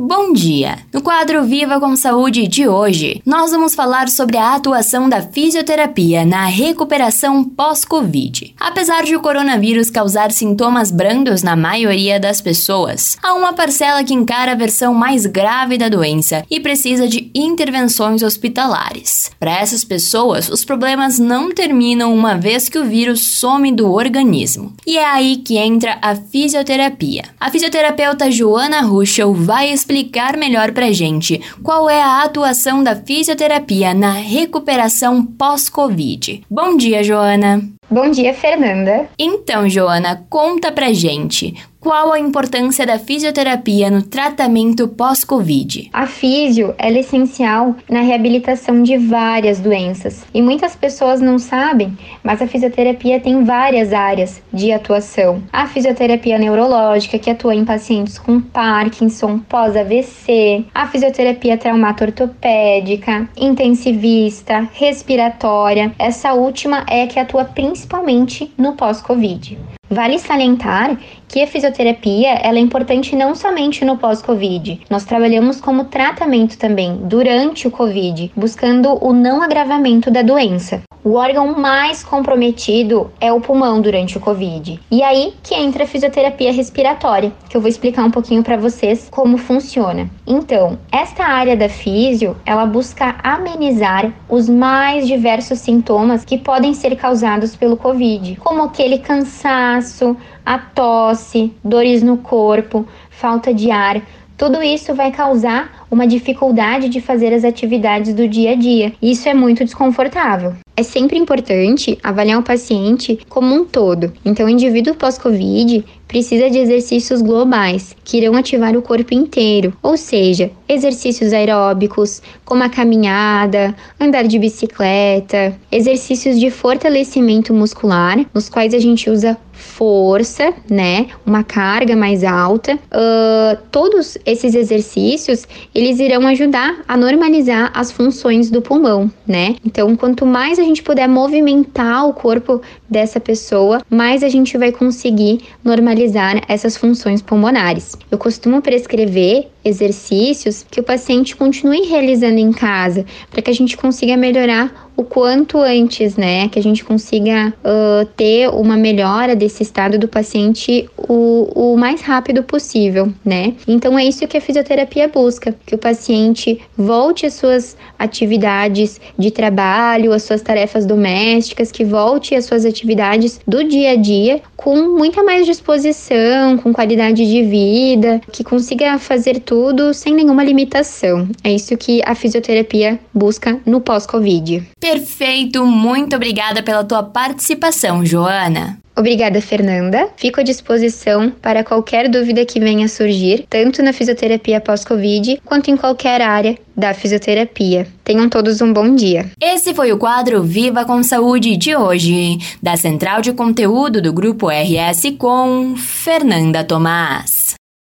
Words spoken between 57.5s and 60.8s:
em pacientes com Parkinson, pós-AVC,